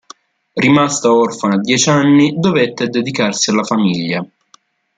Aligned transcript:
Rimasta 0.63 1.11
orfana 1.13 1.57
a 1.57 1.59
dieci 1.59 1.91
anni, 1.91 2.33
dovette 2.35 2.87
dedicarsi 2.87 3.51
alla 3.51 3.61
famiglia. 3.61 4.25